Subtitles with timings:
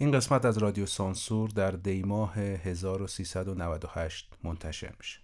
[0.00, 5.20] این قسمت از رادیو سانسور در دیماه 1398 منتشر میشه.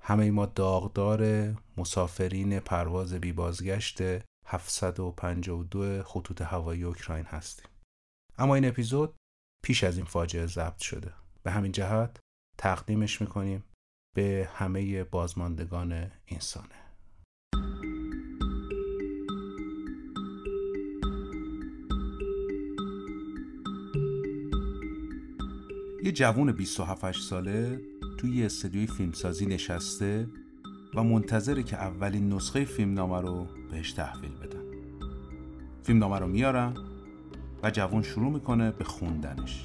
[0.00, 3.98] همه ما داغدار مسافرین پرواز بی بازگشت
[4.46, 7.66] 752 خطوط هوایی اوکراین هستیم.
[8.38, 9.14] اما این اپیزود
[9.64, 11.12] پیش از این فاجعه ضبط شده.
[11.42, 12.20] به همین جهت
[12.58, 13.64] تقدیمش می‌کنیم
[14.16, 16.83] به همه بازماندگان انسانه.
[26.04, 27.80] یه جوون 27 ساله
[28.18, 30.28] توی یه استدیوی فیلمسازی نشسته
[30.94, 34.62] و منتظره که اولین نسخه فیلمنامه رو بهش تحویل بدن.
[35.82, 36.74] فیلمنامه رو میارن
[37.62, 39.64] و جوون شروع می‌کنه به خوندنش.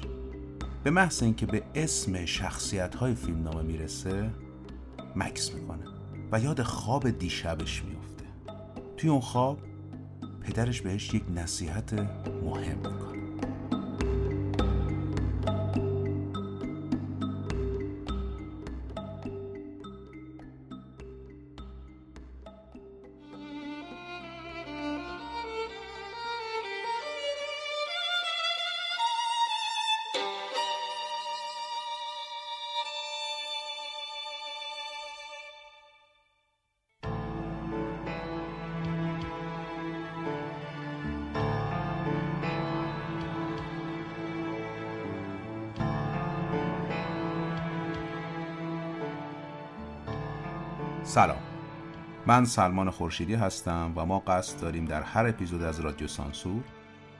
[0.84, 4.30] به محض اینکه به اسم شخصیت های فیلمنامه می‌رسه
[5.16, 5.84] مکس می‌کنه
[6.32, 8.24] و یاد خواب دیشبش میفته
[8.96, 9.58] توی اون خواب
[10.40, 11.92] پدرش بهش یک نصیحت
[12.44, 13.09] مهم می‌کنه.
[52.30, 56.62] من سلمان خورشیدی هستم و ما قصد داریم در هر اپیزود از رادیو سانسور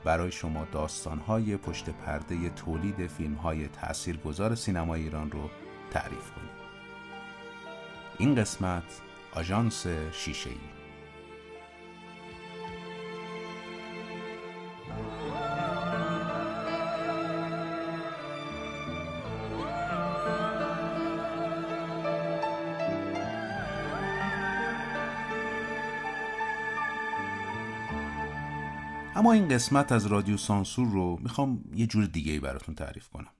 [0.03, 5.49] برای شما داستانهای پشت پرده تولید فیلمهای تاثیرگذار سینما ایران رو
[5.91, 6.49] تعریف کنیم.
[8.17, 9.01] این قسمت
[9.33, 10.80] آژانس شیشه‌ای.
[29.21, 33.33] اما این قسمت از رادیو سانسور رو می‌خوام یه جور دیگه ای براتون تعریف کنم.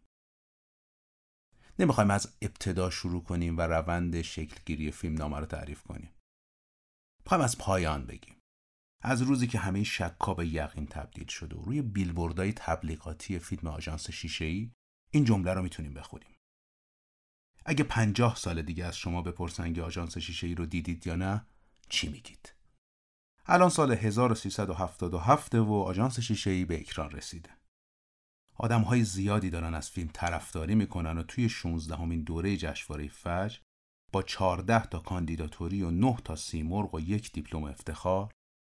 [1.80, 6.12] نمی‌خوایم از ابتدا شروع کنیم و روند شکلگیری فیلم نامه رو تعریف کنیم.
[7.25, 8.36] می‌خوایم از پایان بگیم.
[9.03, 14.09] از روزی که همه شکا به یقین تبدیل شده و روی بیلبوردهای تبلیغاتی فیلم آژانس
[14.12, 14.72] شیشه ای
[15.12, 16.36] این جمله رو می‌تونیم بخونیم.
[17.66, 21.46] اگه پنجاه سال دیگه از شما بپرسن که آژانس شیشه ای رو دیدید یا نه
[21.90, 22.61] چی میگید؟
[23.46, 27.50] الان سال 1377 و آژانس شیشه‌ای به اکران رسیده.
[28.56, 33.59] آدم های زیادی دارن از فیلم طرفداری می‌کنن و توی 16 همین دوره جشنواره فجر
[34.12, 38.31] با 14 تا کاندیداتوری و 9 تا سیمرغ و یک دیپلم افتخار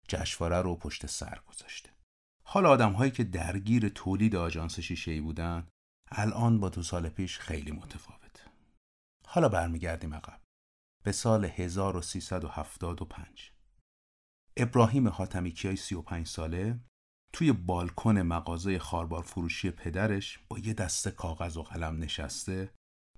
[0.09, 1.91] جشنواره رو پشت سر گذاشته.
[2.45, 5.69] حالا آدم هایی که درگیر تولید آژانس شیشه‌ای بودن
[6.11, 8.43] الان با دو سال پیش خیلی متفاوته.
[9.27, 10.41] حالا برمیگردیم عقب
[11.05, 13.53] به سال 1375
[14.59, 16.81] ابراهیم حاتمی کیای 35 ساله
[17.33, 22.71] توی بالکن مغازه خاربار فروشی پدرش با یه دسته کاغذ و قلم نشسته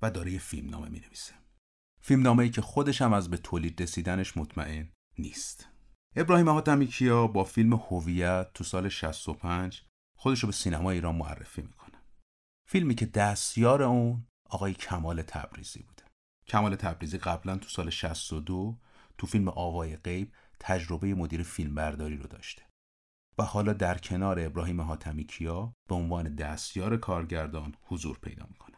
[0.02, 1.34] و داره یه فیلم نامه می نویسه.
[2.02, 5.68] فیلم ای که خودش هم از به تولید رسیدنش مطمئن نیست.
[6.16, 9.82] ابراهیم حاتمی کیا با فیلم هویت تو سال 65
[10.16, 12.02] خودش رو به سینما ایران معرفی می‌کنه.
[12.68, 16.02] فیلمی که دستیار اون آقای کمال تبریزی بوده.
[16.46, 18.78] کمال تبریزی قبلا تو سال 62
[19.18, 22.62] تو فیلم آوای غیب تجربه مدیر فیلمبرداری رو داشته
[23.38, 28.76] و حالا در کنار ابراهیم حاتمی کیا به عنوان دستیار کارگردان حضور پیدا می‌کنه.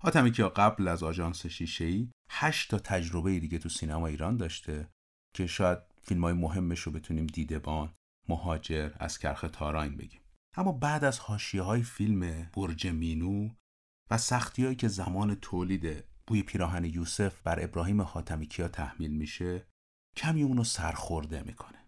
[0.00, 4.88] حاتمی کیا قبل از آژانس شیشه‌ای هشت تا تجربه دیگه تو سینما ایران داشته
[5.34, 7.94] که شاید فیلم های مهمش رو بتونیم دیدبان،
[8.28, 10.20] مهاجر، از کرخ تاراین بگیم.
[10.56, 13.50] اما بعد از حاشیه های فیلم برج مینو
[14.10, 19.66] و سختی که زمان تولید بوی پیراهن یوسف بر ابراهیم حاتمی کیا تحمیل میشه
[20.18, 21.84] کمی اونو سرخورده می‌کنه.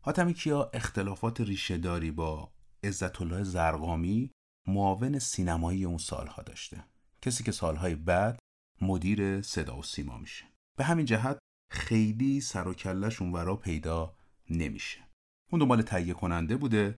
[0.00, 2.52] حاتمی کیا اختلافات ریشهداری با
[2.84, 4.30] عزت الله زرقامی
[4.68, 6.84] معاون سینمایی اون سالها داشته.
[7.22, 8.38] کسی که سالهای بعد
[8.80, 10.44] مدیر صدا و سیما میشه.
[10.78, 11.38] به همین جهت
[11.70, 14.16] خیلی سر و کلش اونورا پیدا
[14.50, 14.98] نمیشه.
[15.50, 16.96] اون دنبال تهیه کننده بوده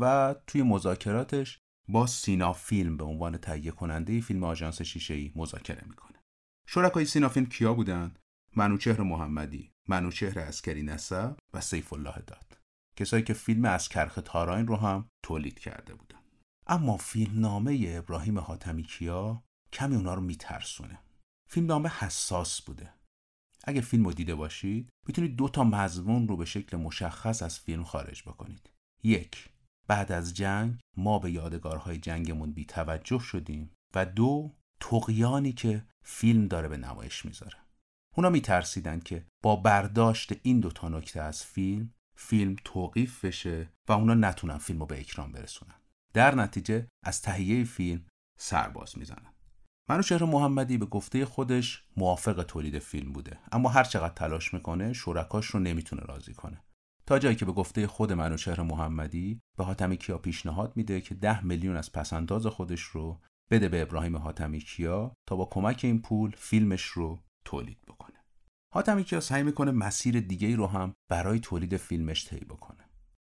[0.00, 1.58] و توی مذاکراتش
[1.88, 6.18] با سینا فیلم به عنوان تهیه کننده فیلم آژانس شیشه ای مذاکره می‌کنه.
[6.66, 8.14] شرکای سینا فیلم کیا بودن؟
[8.56, 12.58] منوچهر محمدی منوچهر اسکری نسب و سیف الله داد.
[12.96, 16.18] کسایی که فیلم از کرخ تاراین رو هم تولید کرده بودن.
[16.66, 19.42] اما فیلم نامه ابراهیم حاتمی کیا
[19.72, 20.98] کمی اونا رو میترسونه.
[21.50, 22.94] فیلم نامه حساس بوده.
[23.64, 27.84] اگه فیلم رو دیده باشید می‌تونید دو تا مضمون رو به شکل مشخص از فیلم
[27.84, 28.70] خارج بکنید.
[29.02, 29.48] یک
[29.88, 33.70] بعد از جنگ ما به یادگارهای جنگمون بی توجه شدیم.
[33.94, 37.58] و دو تقیانی که فیلم داره به نمایش می‌ذاره.
[38.20, 44.14] اونا میترسیدن که با برداشت این دوتا نکته از فیلم فیلم توقیف بشه و اونا
[44.14, 45.74] نتونن فیلم رو به اکران برسونن.
[46.14, 48.06] در نتیجه از تهیه فیلم
[48.38, 49.32] سرباز می‌زنن.
[49.90, 53.38] منوچهر محمدی به گفته خودش موافق تولید فیلم بوده.
[53.52, 56.64] اما هر چقدر تلاش می‌کنه شرکاش رو نمی‌تونه راضی کنه.
[57.06, 61.44] تا جایی که به گفته خود منوچهر محمدی به حاتمی کیا پیشنهاد میده که ده
[61.44, 63.20] میلیون از پسنداز خودش رو
[63.50, 67.99] بده به ابراهیم حاتمی کیا تا با کمک این پول فیلمش رو تولید بکنه.
[68.74, 72.84] حاتمی کیا سعی می‌کنه مسیر دیگه ای رو هم برای تولید فیلمش طی بکنه.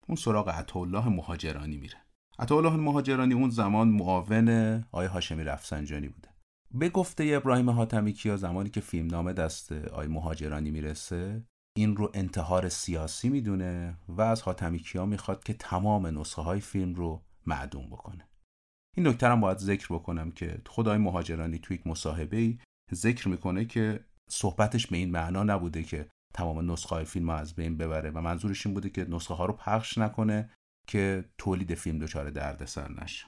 [0.09, 1.99] اون سراغ عطاالله مهاجرانی میره.
[2.38, 4.49] عطاالله مهاجرانی اون زمان معاون
[4.93, 6.29] آقای هاشمی رفسنجانی بوده.
[6.75, 11.44] به گفته ابراهیم حاتمی کیا زمانی که فیلم نامه دست آقای مهاجرانی می‌رسه
[11.76, 16.94] این رو انتحار سیاسی می‌دونه و از حاتمی کیا می‌خواد که تمام نسخه های فیلم
[16.94, 18.29] رو معدوم بکنه.
[18.97, 22.59] این نکته هم باید ذکر بکنم که خدای مهاجرانی توی یک مصاحبه
[22.94, 27.77] ذکر می‌کنه که صحبتش به این معنا نبوده که تمام نسخه های فیلم از بین
[27.77, 30.50] ببره و منظورش این بوده که نسخه ها رو پخش نکنه
[30.87, 33.27] که تولید فیلم دچار دردسر نشه.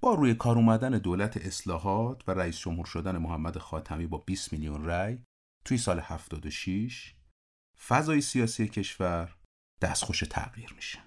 [0.00, 4.84] با روی کار اومدن دولت اصلاحات و رئیس جمهور شدن محمد خاتمی با 20 میلیون
[4.84, 5.18] رأی
[5.64, 7.14] توی سال 76
[7.86, 9.36] فضای سیاسی کشور
[9.80, 10.98] دستخوش تغییر میشه.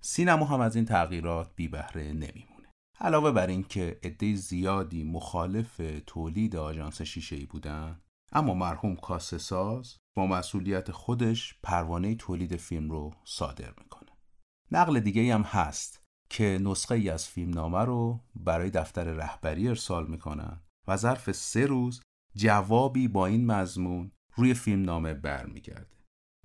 [0.00, 2.68] سینما هم از این تغییرات بی بهره نمیمونه.
[3.00, 8.00] علاوه بر اینکه عده زیادی مخالف تولید آژانس شیشه ای بودن
[8.32, 14.10] اما مرحوم کاسه ساز با مسئولیت خودش پروانه تولید فیلم رو صادر می‌کنه.
[14.70, 20.06] نقل دیگه هم هست که نسخه ای از فیلم نامه رو برای دفتر رهبری ارسال
[20.06, 22.02] می‌کنن و ظرف سه روز
[22.36, 25.96] جوابی با این مضمون روی فیلم نامه برمیگرده.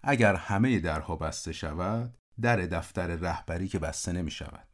[0.03, 4.67] اگر همه درها بسته شود در دفتر رهبری که بسته نمی شود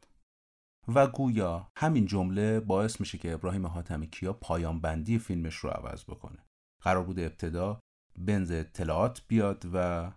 [0.88, 6.04] و گویا همین جمله باعث میشه که ابراهیم حاتمی کیا پایان بندی فیلمش رو عوض
[6.04, 6.46] بکنه.
[6.82, 7.80] قرار بوده ابتدا
[8.18, 10.10] بنز اطلاعات بیاد و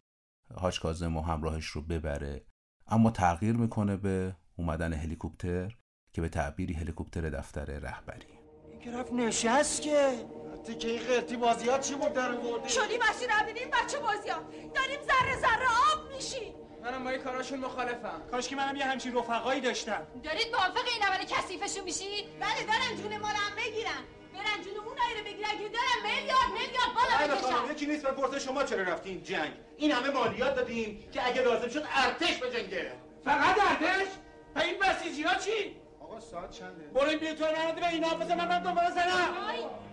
[0.56, 2.45] حاج کازم و همراهش رو ببره.
[2.88, 5.75] اما تغییر می‌کنه به اومدن هلیکوپتر
[6.13, 8.39] که به تعبیری هلیکوپتر دفتر رهبری.
[8.71, 10.25] این که رفت نشست که؟
[10.65, 15.36] تیکه این قرتی بازیات چی بود در آوردی؟ شدی مسیر نبینیم بچه بازیات داریم ذره
[15.42, 16.54] ذره آب میشیم.
[16.83, 18.21] منم با این کاراشون مخالفم.
[18.31, 20.01] کاش که منم یه همچین رفقایی داشتم.
[20.24, 24.04] دارید موافق این اول کثیفشون میشی؟ بله دارن جون ما هم بگیرن
[24.34, 27.72] برن جون اون رو بگیرن که دارن میلیارد میلیارد بالا بکشن.
[27.72, 31.84] یکی نیست بپرسه شما چرا رفتین جنگ؟ این همه مالیات دادیم که اگه لازم شد
[31.96, 32.92] ارتش بجنگه
[33.26, 34.08] فقط ارتش؟
[34.56, 38.38] و این بسیجی ها چی؟ آقا ساعت چنده؟ برو این بیتون نرده به اینا بزن
[38.38, 39.34] من من دوباره زنم.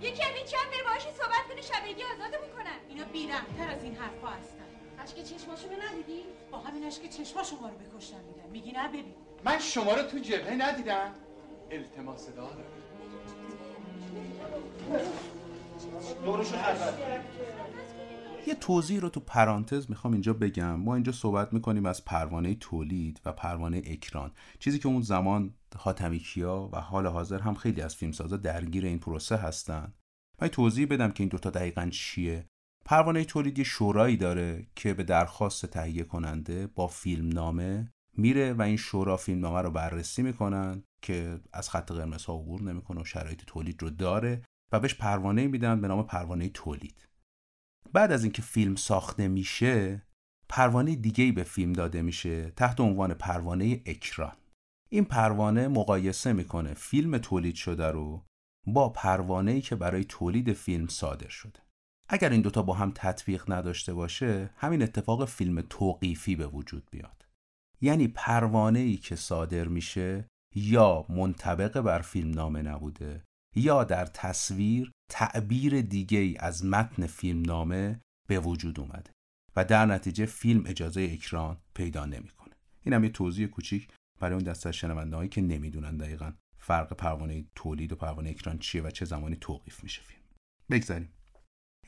[0.01, 4.29] یکی هم کم بری باهاش صحبت کنی شبیگی آزادمون کنن اینا بیرحمتر از این حرفا
[4.29, 4.65] هستن.
[5.03, 9.15] اشک چشماشونو ندیدی؟ با همین اشک چشما شما رو بکشتن میدن میگی نه ببین.
[9.45, 11.15] من شما رو تو جبهه ندیدم.
[11.71, 12.65] التماس دارم
[18.47, 20.75] یه توضیح رو تو پرانتز می‌خوام اینجا بگم.
[20.75, 24.33] ما اینجا صحبت می‌کنیم از پروانه تولید و پروانه اکران.
[24.59, 26.23] چیزی که اون زمان حاتمی
[26.73, 29.93] و حال حاضر هم خیلی از فیلمسازا درگیر این پروسه هستن.
[30.43, 32.47] من توضیح بدم که این دوتا دقیقا چیه.
[32.85, 38.63] پروانه تولید یه شورایی داره که به درخواست تهیه کننده با فیلم نامه میره و
[38.63, 43.05] این شورا فیلم نامه رو بررسی می‌کنن که از خط قرمز ها عبور نمی‌کنه و
[43.05, 44.43] شرایط تولید رو داره.
[44.73, 47.09] و بهش پروانه میدن به نام پروانه تولید.
[47.93, 50.03] بعد از اینکه فیلم ساخته میشه
[50.49, 54.37] پروانه دیگه به فیلم داده میشه تحت عنوان پروانه اکران.
[54.89, 58.25] این پروانه مقایسه می‌کنه فیلم تولید شده رو
[58.67, 61.61] با پروانه‌ای که برای تولید فیلم صادر شده.
[62.09, 67.27] اگر این دوتا با هم تطبیق نداشته باشه همین اتفاق فیلم توقیفی به وجود بیاد.
[67.81, 73.25] یعنی پروانه‌ای که صادر میشه یا منطبق بر فیلم نامه نبوده
[73.57, 79.11] یا در تصویر تعبیر دیگه از متن فیلم نامه به وجود اومده
[79.57, 82.55] و در نتیجه فیلم اجازه اکران پیدا نمی‌کنه.
[82.83, 83.89] این هم یه توضیح کوچیک
[84.21, 88.91] برای اون دسته شنوندهایی که نمی‌دونن دقیقا فرق پروانه تولید و پروانه اکران چیه و
[88.91, 90.23] چه زمانی توقیف میشه فیلم.
[90.71, 91.13] بگذاریم.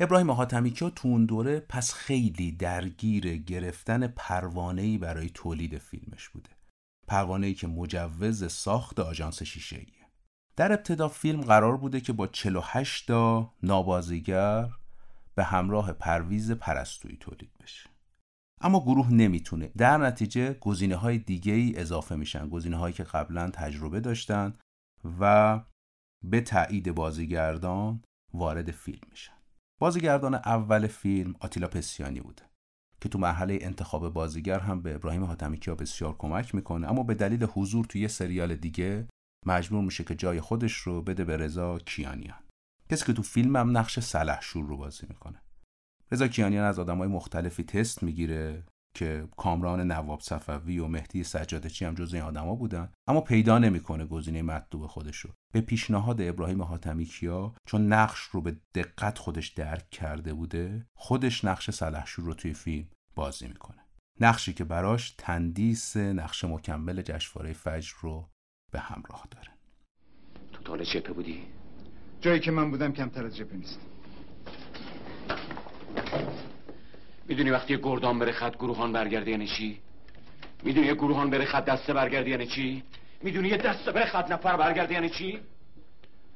[0.01, 6.51] ابراهیم حاتمی کیا تو اون دوره پس خیلی درگیر گرفتن پروانه‌ای برای تولید فیلمش بوده.
[7.09, 10.02] پروانه‌ای که مجوز ساخت آژانس شیشه‌ایه.
[10.57, 14.69] در ابتدا فیلم قرار بوده که با 48 تا نابازیگر
[15.35, 17.91] به همراه پرویز پرستویی تولید بشه.
[18.61, 19.73] اما گروه نمی‌تونه.
[19.77, 22.49] در نتیجه گزینه های دیگه ای اضافه میشن.
[22.49, 24.55] گزینه هایی که قبلا تجربه داشتن
[25.21, 25.61] و
[26.25, 28.03] به تایید بازیگردان
[28.35, 29.33] وارد فیلم میشن.
[29.81, 32.43] بازیگردان اول فیلم آتیلا پسیانی بوده
[33.01, 36.91] که تو مرحله انتخاب بازیگر هم به ابراهیم حاتمی کیا بسیار کمک می‌کنه.
[36.91, 39.09] اما به دلیل حضور توی یه سریال دیگه
[39.47, 42.39] مجبور میشه که جای خودش رو بده به رضا کیانیان.
[42.91, 45.43] کسی که تو فیلم هم نقش سلحشور رو بازی می‌کنه.
[46.13, 51.95] رضا کیانیان از آدمای مختلفی تست می‌گیره که کامران نواب صفوی و مهدی سجادچی هم
[51.95, 55.31] جز این آدما بودن اما پیدا نمی‌کنه گزینه مطلوب خودش رو.
[55.53, 61.45] به پیشنهاد ابراهیم حاتمی کیا چون نقش رو به دقت خودش درک کرده بوده خودش
[61.45, 63.79] نقش سلحشور رو توی فیلم بازی می‌کنه.
[64.21, 68.29] نقشی که براش تندیس نقش مکمل جشنواره فجر رو
[68.73, 69.49] به همراه داره
[70.53, 71.47] تو تاله چپه بودی؟
[72.21, 73.81] جایی که من بودم کمتر از جبه نیست
[77.29, 79.81] می‌دونی وقتی گردان بره خط گروهان برگرده یعنی چی؟
[80.63, 82.83] می‌دونی یه گروهان بره خط دسته برگرده یعنی چی؟
[83.23, 85.41] می‌دونی یه دسته بره خط نفر برگرده یعنی چی؟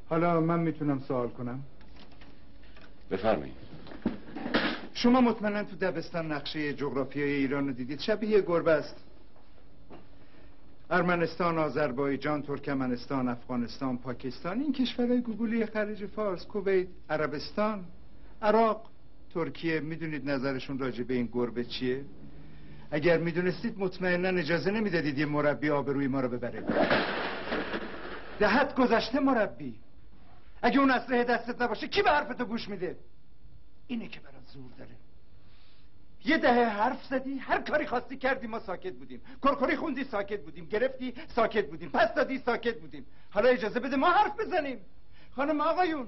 [0.09, 1.63] حالا من می‌تونم سوال کنم
[3.11, 3.55] بفرمایید
[4.95, 9.06] شما مطمئنا تو دبستان نقشه جغرافیای ایران رو دیدید شبیه گربه است
[10.91, 17.85] ارمنستان، آذربایجان، ترکمنستان، افغانستان، پاکستان این کشورهای گوگلی خلیج فارس، کویت، عربستان،
[18.43, 18.91] عراق،
[19.35, 19.81] ترکیه.
[19.81, 22.05] می‌دونید نظرشون راجع به این گربه چیه؟
[22.91, 26.65] اگر می‌دونستید مطمئنا اجازه نمی‌دادید یه مربی آبروی ما رو ببره.
[28.39, 29.75] دهت گذشته مربی.
[30.63, 32.97] اگه اون اسلحه دستت نباشه کی به حرف تو گوش میده؟
[33.87, 34.91] اینه که برات زور داره.
[36.27, 39.23] یه دهه حرف زدی هر کاری خواستی کردی ما ساکت بودیم.
[39.43, 40.67] کرکری خوندی ساکت بودیم.
[40.67, 41.91] گرفتی ساکت بودیم.
[41.91, 43.07] پس دادی ساکت بودیم.
[43.31, 44.81] حالا اجازه بده ما حرف بزنیم.
[45.37, 46.07] خانم آقایون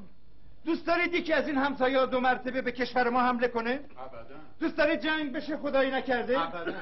[0.64, 4.34] دوست دارید یکی از این همسایه دو مرتبه به کشور ما حمله کنه؟ ابدا.
[4.60, 6.74] دوست دارید جنگ بشه خدایی نکرده؟ ابدا.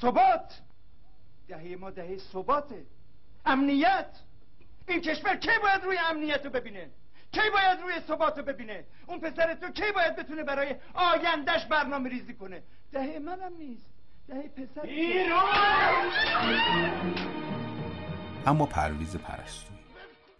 [0.00, 0.60] ثبات.
[1.48, 2.86] دهه ما دهه ثباته.
[3.46, 4.10] امنیت.
[4.88, 6.90] این کشور کی باید روی امنیت رو ببینه؟
[7.32, 12.10] کی باید روی ثبات رو ببینه؟ اون پسر تو کی باید بتونه برای آیندهش برنامه
[12.10, 13.90] ریزی کنه؟ دهه منم نیست.
[14.28, 14.82] دهه پسر
[18.46, 19.78] اما پرویز پرستویی.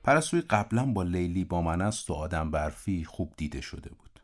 [0.04, 4.20] پرستویی قبلا با لیلی با من است و آدم برفی خوب دیده شده بود.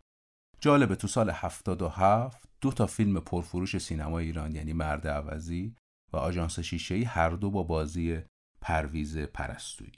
[0.61, 5.75] جالبه تو سال 77 دو تا فیلم پرفروش سینما ایران یعنی مرد عوضی
[6.13, 8.23] و آژانس شیشه‌ای هر دو با بازی
[8.61, 9.93] پرویز پرستویی.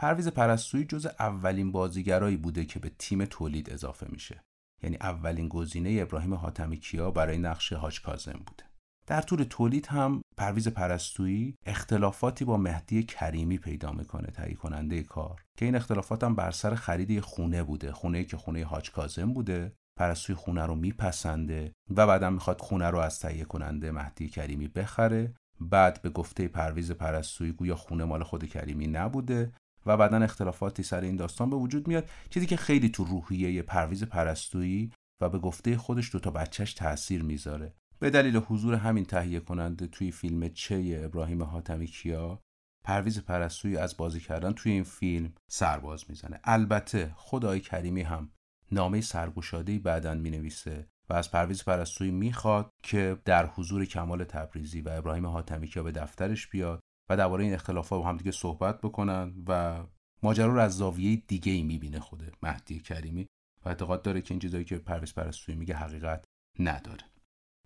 [0.00, 4.40] پرویز پرستویی جز اولین بازیگرایی بوده که به تیم تولید اضافه میشه.
[4.82, 8.64] یعنی اولین گزینه ابراهیم حاتمی کیا برای نقش حاج کاظم بوده.
[9.06, 15.42] در طول تولید هم پرویز پرستویی اختلافاتی با مهدی کریمی پیدا می‌کنه تهیه کننده کار.
[15.58, 19.72] که این اختلافات هم بر سر خرید خونه بوده خونه که خونه حاج کاظم بوده.
[19.98, 25.34] پرستویی خونه رو میپسنده و بعدا می‌خواد خونه رو از تهیه کننده مهدی کریمی بخره.
[25.60, 29.52] بعد به گفته پرویز پرستویی گویا خونه مال خود کریمی نبوده.
[29.86, 34.04] و بعدا اختلافاتی سر این داستان به وجود میاد چیزی که خیلی تو روحیه پرویز
[34.04, 37.74] پرستویی و به گفته خودش دوتا بچهش تاثیر می‌ذاره.
[37.98, 42.42] به دلیل حضور همین تهیه کننده توی فیلم چ ابراهیم حاتمی کیا
[42.84, 46.40] پرویز پرستویی از بازی کردن توی این فیلم سر باز می‌زنه.
[46.44, 48.30] البته خدای کریمی هم
[48.72, 54.88] نامه سرگشاده‌ای بعدا می‌نویسه و از پرویز پرستویی می‌خواد که در حضور کمال تبریزی و
[54.88, 56.80] ابراهیم حاتمی کیا به دفترش بیاد
[57.10, 59.82] و درباره این اختلافات با هم دیگه صحبت بکنن و
[60.22, 63.26] ماجرا رو از زاویه دیگه ای می‌بینه خوده مهدی کریمی
[63.64, 66.24] و اعتقاد داره که این چیزایی که پرویز پرستویی میگه حقیقت
[66.58, 67.04] نداره.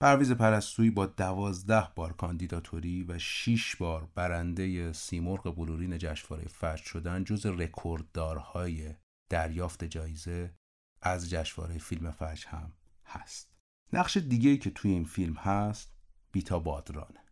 [0.00, 7.24] پرویز پرستویی با دوازده بار کاندیداتوری و 6 بار برنده سیمرغ بلورین جشنواره فجر شدن
[7.24, 8.94] جز رکورددارهای
[9.30, 10.54] دریافت جایزه
[11.02, 12.72] از جشنواره فیلم فجر هم
[13.06, 13.54] هست.
[13.92, 15.94] نقش دیگه که توی این فیلم هست
[16.32, 17.23] بیتا بادرانه.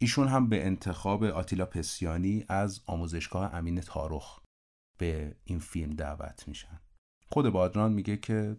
[0.00, 4.40] ایشون هم به انتخاب آتیلا پسیانی از آموزشگاه امین تارخ
[4.98, 6.80] به این فیلم دعوت میشن.
[7.30, 8.56] خود بادران میگه که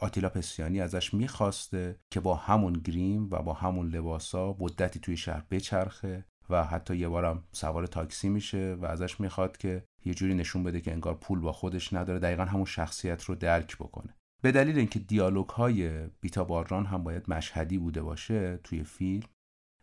[0.00, 5.44] آتیلا پسیانی ازش می‌خواسته که با همون گریم و با همون لباسا مدتی توی شهر
[5.50, 10.62] بچرخه و حتی یه بارم سوار تاکسی میشه و ازش می‌خواد که یه جوری نشون
[10.62, 14.14] بده که انگار پول با خودش نداره دقیقا همون شخصیت رو درک بکنه.
[14.42, 19.28] به دلیل اینکه دیالوگ های بیتا بادران هم باید مشهدی بوده باشه توی فیلم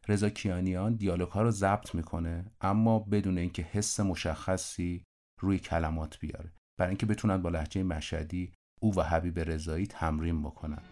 [0.08, 5.03] رضا کیانیان دیالوگ ها رو ضبط می‌کنه اما بدون اینکه حس مشخصی
[5.39, 6.51] روی کلمات بیاره.
[6.79, 10.84] برای اینکه بتونن با لحجه مشهدی او و حبیب رضایی تمرین بکنن.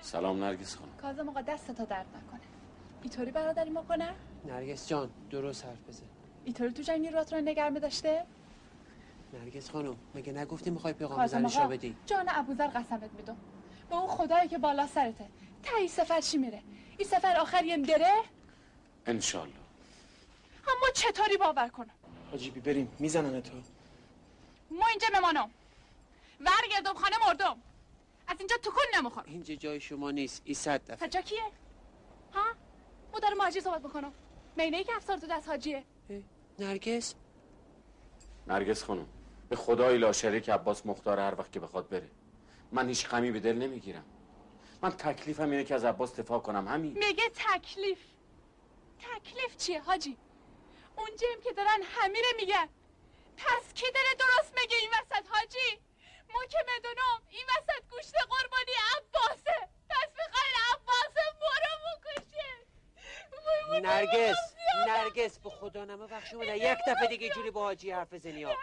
[0.00, 0.92] سلام نرگس خانم.
[1.02, 2.40] کازم آقا دست تا درد نکنه.
[3.02, 4.14] اینطوری برادری ما کنه؟
[4.46, 6.06] نرگس جان درست حرف بزن.
[6.44, 8.24] اینطوری تو جنگ نیروات رو نگر داشته
[9.32, 11.96] نرگس خانم مگه نگفتی می‌خوای پیغام زنشا آقا بدی.
[12.06, 13.36] جان ابوذر قسمت میدم.
[13.90, 15.26] به اون خدایی که بالا سرته.
[15.62, 16.62] تا این سفر چی میره؟
[16.98, 18.14] این سفر آخر یم دره؟
[19.06, 19.54] انشالله.
[20.68, 21.90] اما چطوری باور کنم؟
[22.30, 22.92] حاجی بی بریم.
[22.98, 23.52] می‌زنن تو.
[24.70, 25.50] ما اینجا ممانم.
[26.40, 27.56] ورگردم خانه مردم.
[28.26, 30.42] از اینجا تکون نمیخور اینجا جای شما نیست.
[30.44, 31.22] ای صد دفعه.
[31.22, 31.42] کیه؟
[32.34, 32.44] ها؟
[33.14, 34.12] مدار ماجی صحبت بکنم
[34.56, 35.84] مینه ای که افسار تو دست حاجیه.
[36.58, 37.14] نرگس؟
[38.46, 39.06] نرگس خانم
[39.48, 42.08] به خدای لا شریک عباس مختار هر وقت که بخواد بره.
[42.74, 44.04] من هیچ غمی به دل نمی‌گیرم.
[44.82, 46.92] من تکلیفم اینه که از عباس دفاع کنم همین.
[46.92, 47.98] میگه تکلیف.
[48.98, 50.16] تکلیف چیه حاجی؟
[50.96, 52.68] اونجا که دارن همینه میگن.
[53.36, 55.80] پس کی داره درست میگه این وسط حاجی؟
[56.34, 59.68] ما که بدونم این وسط گوشت قربانی عباسه.
[59.90, 62.50] پس بخواین عباسه برو بکشه.
[63.82, 64.36] نرگس
[64.86, 68.54] نرگس به خدا نمه بخش اومده یک دفعه دیگه جوری با حاجی حرف بزنی ها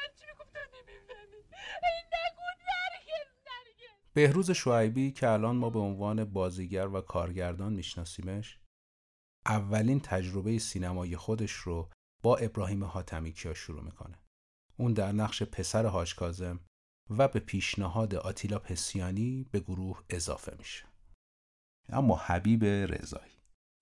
[4.14, 8.60] بهروز شعیبی که الان ما به عنوان بازیگر و کارگردان میشناسیمش
[9.46, 11.90] اولین تجربه سینمایی خودش رو
[12.24, 14.18] با ابراهیم حاتمی کیا شروع می‌کنه.
[14.78, 16.60] اون در نقش پسر حاج کازم
[17.10, 20.86] و به پیشنهاد آتیلا پسیانی به گروه اضافه میشه.
[21.90, 23.32] اما حبیب رضایی.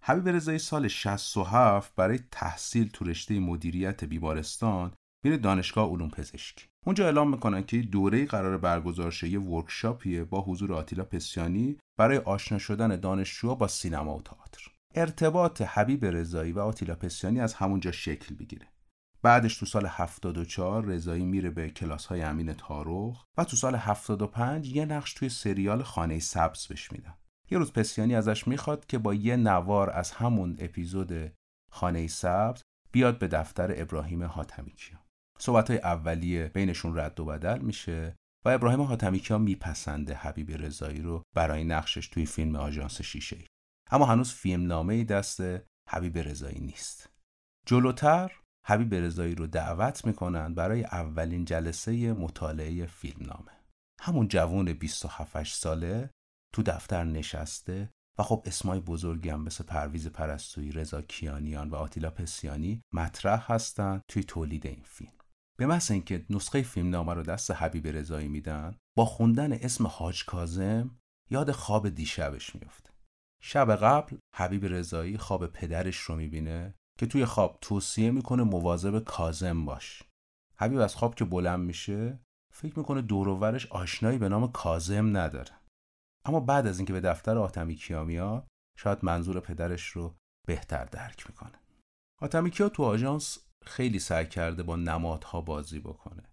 [0.01, 4.93] حبیب رضایی سال 67 برای تحصیل تو رشته مدیریت بیمارستان
[5.23, 6.67] میره دانشگاه علوم پزشکی.
[6.85, 12.17] اونجا اعلام می‌کنن که دوره قرار برگزار شه یه ورکشاپیه با حضور آتیلا پسیانی برای
[12.17, 14.71] آشنا شدن دانشجوها با سینما و تئاتر.
[14.95, 18.67] ارتباط حبیب رضایی و آتیلا پسیانی از همونجا شکل بگیره
[19.21, 24.75] بعدش تو سال 74 رضایی میره به کلاس های امین تاروخ و تو سال 75
[24.75, 27.13] یه نقش توی سریال خانه سبز بهش میدن.
[27.51, 31.33] یه روز پسیانی ازش می‌خواد که با یه نوار از همون اپیزود
[31.71, 34.99] خانه سبز بیاد به دفتر ابراهیم حاتمی کیا
[35.41, 38.15] صحبت های اولیه بینشون رد و بدل میشه
[38.45, 43.45] و ابراهیم حاتمی کیا میپسنده حبیب رضایی رو برای نقشش توی فیلم آژانس شیشه ای.
[43.91, 45.41] اما هنوز فیلم نامه دست
[45.89, 47.09] حبیب رضایی نیست
[47.65, 48.31] جلوتر
[48.65, 53.51] حبیب رضایی رو دعوت می‌کنن برای اولین جلسه مطالعه فیلم نامه
[54.01, 56.09] همون جوون 27 ساله
[56.53, 62.09] تو دفتر نشسته و خب اسمای بزرگی هم مثل پرویز پرستویی، رضا کیانیان و آتیلا
[62.09, 65.18] پسیانی مطرح هستن توی تولید این فیلم.
[65.59, 70.25] به محض اینکه نسخه فیلم نامه رو دست حبیب رضایی میدن، با خوندن اسم حاج
[70.25, 70.99] کازم
[71.31, 72.89] یاد خواب دیشبش میفته.
[73.43, 79.65] شب قبل حبیب رضایی خواب پدرش رو می‌بینه که توی خواب توصیه می‌کنه مواظب کازم
[79.65, 80.03] باش.
[80.59, 82.19] حبیب از خواب که بلند میشه
[82.53, 85.51] فکر می‌کنه دور آشنایی به نام کازم نداره.
[86.25, 90.15] اما بعد از اینکه به دفتر آتمی کیا میاد شاید منظور پدرش رو
[90.47, 91.59] بهتر درک می‌کنه
[92.21, 96.23] آتمی کیا تو آژانس خیلی سعی کرده با نمادها بازی بکنه.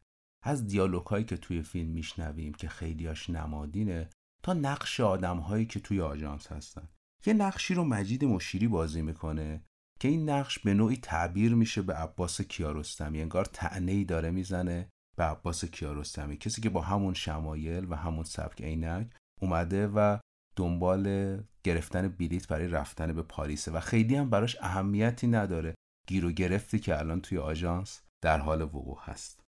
[0.42, 4.10] از دیالوگ هایی که توی فیلم میشنویم که خیلیاش نمادینه
[4.42, 6.88] تا نقش آدم هایی که توی آژانس هستن.
[7.26, 9.64] یه نقشی رو مجید مشیری بازی می‌کنه
[10.00, 13.22] که این نقش به نوعی تعبیر میشه به عباس کیارستمی.
[13.22, 16.36] انگار تعنی داره می‌زنه به عباس کیارستمی.
[16.36, 20.18] کسی که با همون شمایل و همون سبک عینک اومده و
[20.56, 25.74] دنبال گرفتن بلیت برای رفتن به پاریسه و خیلی هم براش اهمیتی نداره.
[26.06, 29.40] گیر و گرفتی که الان توی آژانس در حال وقوع هست.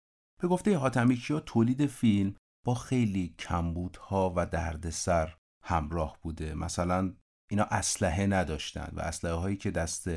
[0.42, 2.34] به گفته حاتمی کیا تولید فیلم
[2.66, 6.54] با خیلی کمبودها و دردسر همراه بوده.
[6.54, 7.14] مثلا
[7.50, 10.08] اینا اسلحه نداشتن و اسلحه هایی که دست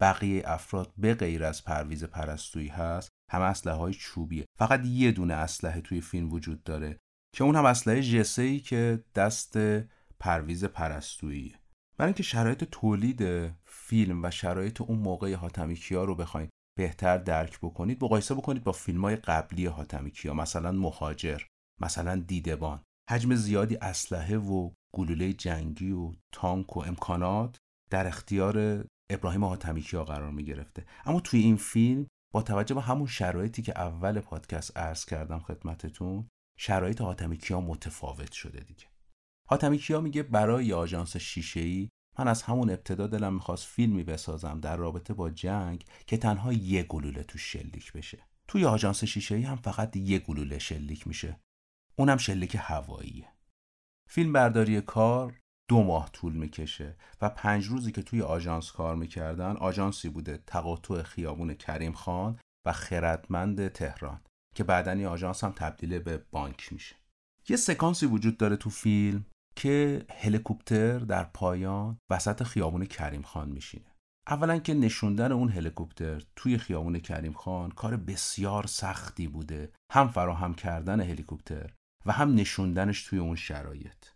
[0.00, 4.44] بقیه افراد به غیر از پرویز پرستویی هست همه اسلحه های چوبیه.
[4.58, 6.98] فقط یه دونه اسلحه توی فیلم وجود داره
[7.36, 9.58] که اون هم اسلحه جسه ای که دست
[10.20, 11.54] پرویز پرستویی
[11.98, 17.58] برای اینکه شرایط تولید فیلم و شرایط اون موقع حاتمی کیا رو بخواید بهتر درک
[17.58, 21.40] بکنید مقایسه بکنید با فیلم های قبلی حاتمی کیا مثلا مهاجر
[21.80, 22.82] مثلا دیدبان.
[23.10, 27.58] حجم زیادی اسلحه و گلوله جنگی و تانک و امکانات
[27.90, 32.80] در اختیار ابراهیم حاتمی کیا قرار می گرفته اما توی این فیلم با توجه به
[32.80, 38.86] همون شرایطی که اول پادکست عرض کردم خدمتتون شرایط حاتمی کیا متفاوت شده دیگه.
[39.50, 44.60] حاتمی کیا میگه برای آژانس شیشه ای من از همون ابتدا دلم می‌خواست فیلمی بسازم
[44.60, 48.18] در رابطه با جنگ که تنها یه گلوله تو شلیک بشه.
[48.48, 51.40] توی آژانس شیشه ای هم فقط یه گلوله شلیک میشه.
[51.96, 53.28] اونم شلیک هواییه.
[54.08, 59.56] فیلم برداری کار دو ماه طول می‌کشه و پنج روزی که توی آژانس کار می‌کردن
[59.56, 64.20] آژانسی بوده تقاطع خیابون کریم خان و خردمند تهران
[64.54, 66.96] که بعدا این آژانس هم تبدیل به بانک میشه.
[67.48, 69.26] یه سکانسی وجود داره تو فیلم
[69.58, 73.94] که هلیکوپتر در پایان وسط خیابون کریم خان میشینه.
[74.26, 80.54] اولا که نشوندن اون هلیکوپتر توی خیابون کریم خان کار بسیار سختی بوده هم فراهم
[80.54, 81.70] کردن هلیکوپتر
[82.06, 84.06] و هم نشوندنش توی اون شرایط.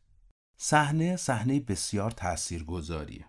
[0.57, 3.25] صحنه صحنه بسیار تاثیرگذاریه.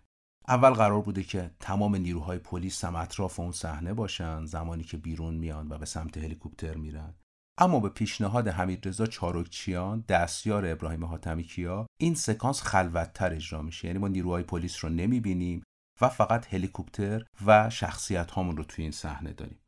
[0.48, 5.34] اول قرار بوده که تمام نیروهای پلیس هم اطراف اون صحنه باشن زمانی که بیرون
[5.34, 7.14] میان و به سمت هلیکوپتر میرن.
[7.58, 13.88] اما به پیشنهاد حمیدرضا چاروکچیان دستیار ابراهیم حاتمی کیا این سکانس خلوتتر اجرا میشه.
[13.88, 15.64] یعنی ما نیروهای پلیس رو نمی‌بینیم
[16.02, 19.60] و فقط هلیکوپتر و شخصیت هامون رو توی این صحنه داریم.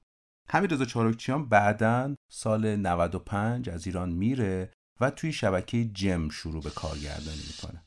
[0.50, 4.72] حمیدرضا چاروکچیان بعدا سال 95 از ایران میره
[5.02, 7.85] و توی شبکه جم شروع به کارگردانی می‌کنه.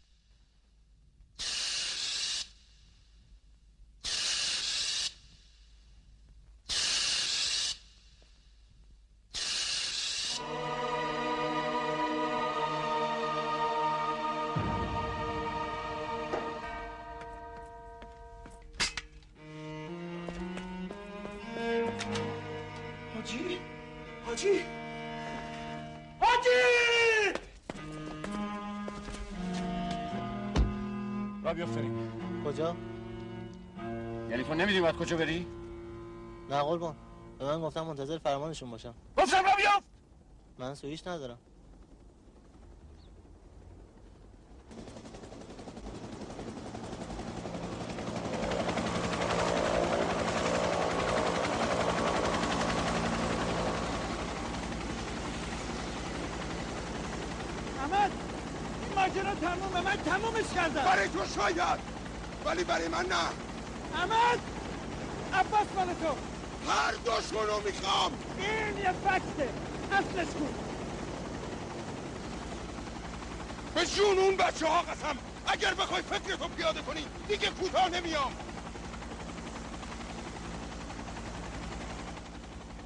[38.59, 39.83] فرمانشون باشم گفتم را بیافت.
[40.59, 41.39] من سویش ندارم.
[57.79, 58.11] احمد
[58.83, 59.81] این ماجرا تمومه.
[59.81, 60.85] من تمومش کردم.
[60.85, 61.79] برای تو شاید
[62.45, 63.15] ولی برای من نه.
[63.95, 64.39] احمد
[65.33, 66.38] عباس مال تو.
[66.67, 68.13] هر دوشونو می‌خوام.
[68.39, 69.49] این یه فکته.
[69.93, 70.55] اصلش کن.
[73.75, 75.17] به جون اون بچه ها قسم.
[75.47, 78.33] اگر بخوای فکرتو پیاده کنی دیگه کوتاه نمیام.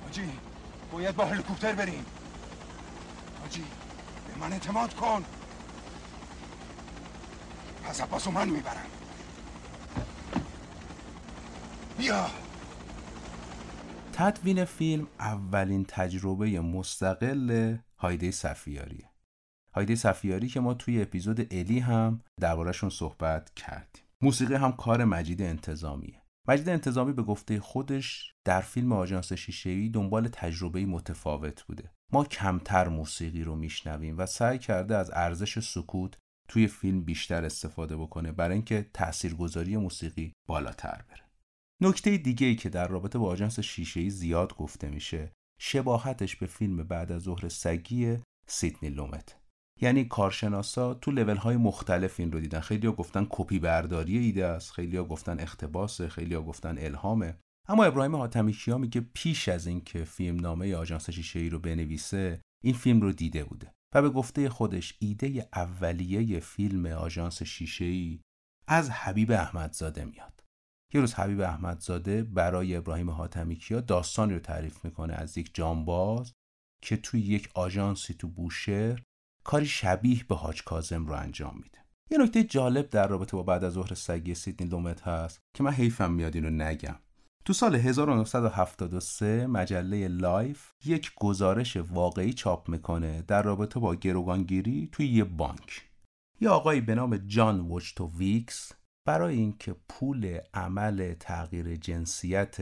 [0.05, 0.39] حاجی
[0.93, 2.07] باید با هلیکوپتر بریم.
[3.41, 3.65] حاجی
[4.29, 5.25] به من اعتماد کن.
[7.85, 8.87] پس عباسو من می‌برم.
[11.99, 12.31] بیا.
[14.23, 19.11] تدوین فیلم اولین تجربه مستقل هایده صفیاریه.
[19.75, 24.03] هایده صفیاری که ما توی اپیزود الی هم دربارهشون صحبت کردیم.
[24.21, 26.23] موسیقی هم کار مجید انتظامیه.
[26.49, 31.91] مجید انتظامی به گفته خودش در فیلم آژانس شیشه‌ای دنبال تجربه متفاوت بوده.
[32.13, 37.97] ما کمتر موسیقی رو میشنویم و سعی کرده از ارزش سکوت توی فیلم بیشتر استفاده
[37.97, 41.32] بکنه برای اینکه تاثیرگذاری موسیقی بالاتر بره.
[41.83, 46.77] نکته دیگه ای که در رابطه با آژانس شیشه‌ای زیاد گفته میشه شباهتش به فیلم
[46.77, 49.37] بعد از ظهر سگی سیدنی لومت.
[49.81, 52.61] یعنی کارشناسا تو لول های مختلف این رو دیدن.
[52.61, 57.37] خیلی ها گفتن کپی برداری ایده است خیلی ها گفتن اختباسه خیلی ها گفتن الهامه
[57.69, 62.75] اما ابراهیم حاتمی کیا میگه پیش از اینکه فیلم نامه آژانس شیشه‌ای رو بنویسه این
[62.75, 68.21] فیلم رو دیده بوده و به گفته خودش ایده اولیه فیلم آژانس شیشه‌ای
[68.69, 70.42] از حبیب احمدزاده میاد.
[70.95, 76.33] یه روز حبیب احمدزاده برای ابراهیم حاتمی کیا داستانی رو تعریف می‌کنه از یک جانباز
[76.83, 79.03] که توی یک آژانسی تو بوشهر
[79.45, 81.79] کاری شبیه به حاج کاظم رو انجام میده.
[82.11, 85.71] یه نکته جالب در رابطه با بعد از ظهر سگی سیدنی لومت هست که من
[85.71, 86.97] حیفم میاد اینو نگم.
[87.45, 95.07] تو سال 1973 مجله لایف یک گزارش واقعی چاپ می‌کنه در رابطه با گروگانگیری توی
[95.07, 95.89] یه بانک.
[96.41, 97.81] یه آقایی به نام جان
[98.19, 98.73] ویکس
[99.07, 102.57] برای اینکه پول عمل تغییر جنسیت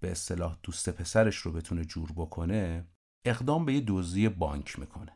[0.00, 2.84] به اصطلاح دوست پسرش رو بتونه جور بکنه
[3.26, 5.12] اقدام به یه دزدی بانک می‌کنه.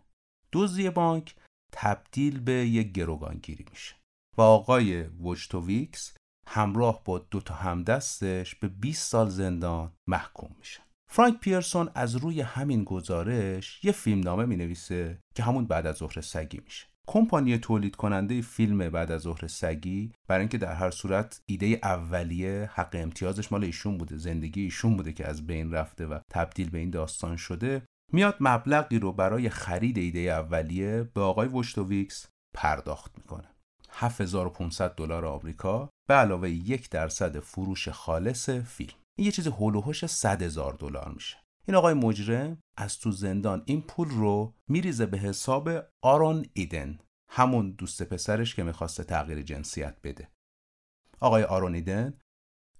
[0.53, 1.37] دزدی بانک
[1.72, 3.94] تبدیل به یک گروگانگیری میشه
[4.38, 10.81] و آقای وجتوویکس همراه با دو تا همدستش به 20 سال زندان محکوم میشه.
[11.11, 15.96] فرانک پیرسون از روی همین گزارش یه فیلم نامه می نویسه که همون بعد از
[15.96, 16.87] ظهر سگی میشه.
[17.07, 22.71] کمپانی تولید کننده فیلم بعد از ظهر سگی برای اینکه در هر صورت ایده اولیه
[22.75, 26.79] حق امتیازش مال ایشون بوده زندگی ایشون بوده که از بین رفته و تبدیل به
[26.79, 33.49] این داستان شده میاد مبلغی رو برای خرید ایده اولیه به آقای وشتوویکس پرداخت می‌کنه.
[33.91, 38.95] 7500 دلار آمریکا به علاوه یک درصد فروش خالص فیلم.
[39.19, 41.41] این یه چیز هولوهوش 100 هزار دلار میشه.
[41.68, 45.70] این آقای مجرم از تو زندان این پول رو میریزه به حساب
[46.03, 46.98] آرون ایدن
[47.29, 50.29] همون دوست پسرش که می‌خواسته تغییر جنسیت بده.
[51.20, 52.18] آقای آرون ایدن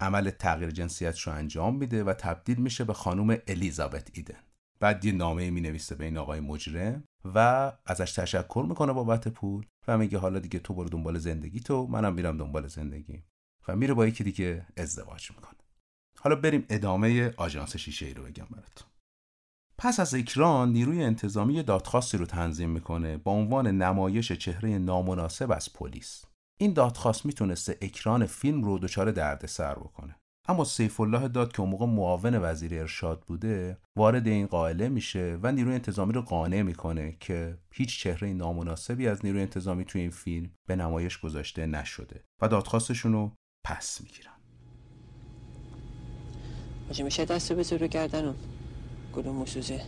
[0.01, 4.41] عمل تغییر جنسیتش رو انجام میده و تبدیل میشه به خانم الیزابت ایدن.
[4.81, 9.67] بعد یه نامه می نویسه به این آقای مجرم و ازش تشکر می‌کنه بابت پول
[9.89, 13.23] و میگه حالا دیگه تو برو دنبال زندگی تو منم میرم دنبال زندگی
[13.69, 15.62] و میره با یکی دیگه ازدواج می‌کنه.
[16.25, 18.89] حالا بریم ادامه آژانس شیشه ای رو بگم براتون.
[19.79, 25.73] پس از اکران نیروی انتظامی دادخواستی رو تنظیم می‌کنه با عنوان نمایش چهره نامناسب از
[25.73, 26.25] پلیس.
[26.61, 30.17] این دادخواست می‌تونسته اکران فیلم رو دچار دردسر بکنه.
[30.49, 35.39] اما سیف الله داد که اون موقع معاون وزیر ارشاد بوده وارد این قائله میشه
[35.43, 40.11] و نیروی انتظامی رو قانع می‌کنه که هیچ چهره نامناسبی از نیروی انتظامی توی این
[40.11, 43.33] فیلم به نمایش گذاشته نشده و دادخواستشون رو
[43.67, 44.32] پس می‌گیرن.
[46.93, 48.35] حاجی میشه دست بذار رو گردنم.
[49.15, 49.81] گلوم مسوزه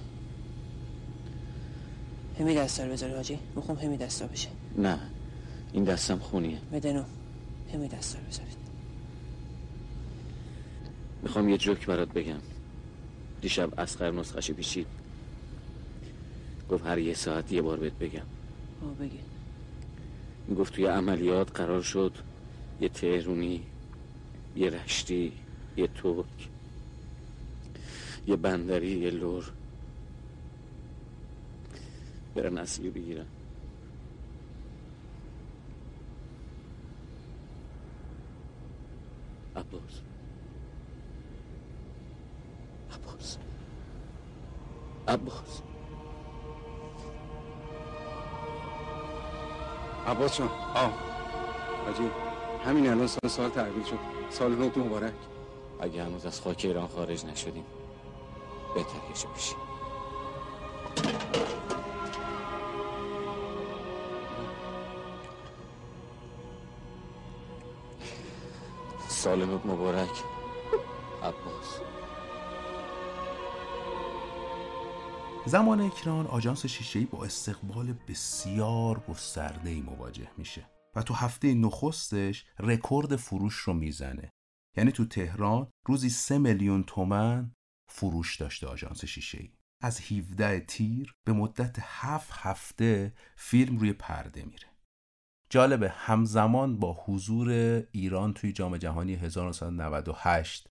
[2.38, 4.48] همی دستا رو بذاری حاجی می‌خوام همی دستا بشه.
[4.78, 4.98] نه
[5.72, 6.58] این دستم خونیه.
[6.72, 7.04] بدنم
[7.74, 8.56] همی دستا رو بذارید
[11.22, 12.40] می‌خوام یه جوک برات بگم.
[13.40, 14.86] دیشب اسقر نسخش پیچید.
[16.70, 18.26] گفت هر یه ساعت یه بار بهت بگم.
[18.82, 19.18] آه بگی
[20.48, 22.12] می‌گفت توی عملیات قرار شد
[22.80, 23.62] یه تهرونی
[24.56, 25.32] یه رشتی
[25.76, 26.53] یه ترک.
[28.26, 29.52] یه بندری یه لور.
[32.34, 33.26] برن اصلی بگیرن
[39.56, 40.00] عباس.
[42.92, 43.38] عباس.
[45.08, 45.62] عباس.
[50.06, 50.92] عباس جان آه.
[51.86, 52.10] حاجی
[52.64, 53.98] همین الان سال سال تحویل شد.
[54.30, 55.12] سال نوت مبارک.
[55.80, 57.64] اگه هنوز از خاک ایران خارج نشدیم.
[58.74, 58.98] بهتر
[59.34, 59.56] بشیم
[69.08, 70.22] سال نوت مبارک.
[71.22, 71.80] عباس.
[75.46, 83.16] زمان اکران آژانس شیشه‌ای با استقبال بسیار گسترده‌ای مواجه میشه و تو هفته نخستش رکورد
[83.16, 84.30] فروش رو می‌زنه.
[84.76, 87.54] یعنی تو تهران روزی سه میلیون تومن
[87.94, 89.52] فروش داشته آژانس شیشه‌ای.
[89.82, 94.68] از 17 تیر به مدت هفت هفته فیلم روی پرده میره.
[95.50, 97.50] جالبه همزمان با حضور
[97.92, 100.66] ایران توی جام جهانی 1998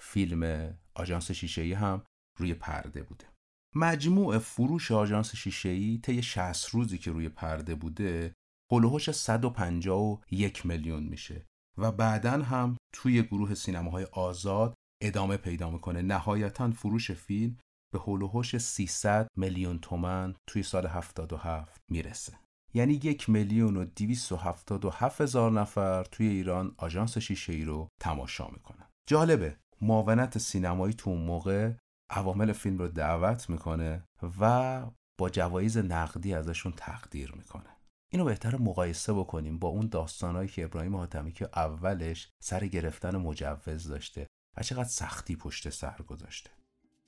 [0.00, 2.04] فیلم آژانس شیشه‌ای هم
[2.38, 3.26] روی پرده بوده.
[3.74, 8.34] مجموع فروش آژانس شیشه‌ای طی 60 روزی که روی پرده بوده
[8.72, 11.46] هلوهوش 151 میلیون میشه
[11.78, 16.02] و بعدا هم توی گروه سینماهای آزاد ادامه پیدا می‌کنه.
[16.02, 17.56] نهایتا فروش فیلم
[17.92, 22.38] به هلوهوش 300 میلیون تومن توی سال 77 می‌رسه.
[22.74, 28.88] یعنی یک میلیون و 277 هزار نفر توی ایران آژانس شیشه ای رو تماشا می‌کنن.
[29.08, 31.72] جالبه معاونت سینمایی تو اون موقع
[32.10, 34.04] عوامل فیلم رو دعوت می‌کنه
[34.40, 34.82] و
[35.20, 37.76] با جوایز نقدی ازشون تقدیر می‌کنه.
[38.12, 43.88] اینو بهتر مقایسه بکنیم با اون داستانهایی که ابراهیم حاتمی که اولش سر گرفتن مجوز
[43.88, 44.26] داشته
[44.58, 46.50] و چقدر سختی پشت سر گذاشته.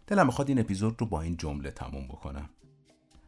[0.07, 2.51] دلم می‌خواد این اپیزود رو با این جمله تموم بکنم.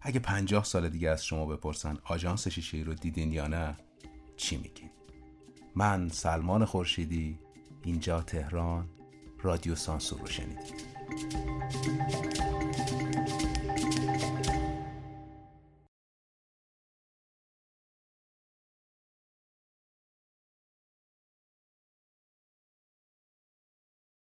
[0.00, 3.76] اگه پنجاه سال دیگه از شما بپرسن آژانس شیشه رو دیدین یا نه
[4.36, 4.90] چی میگین؟
[5.74, 7.38] من سلمان خورشیدی
[7.84, 8.88] اینجا تهران
[9.42, 10.92] رادیو سانسور رو شنیدید.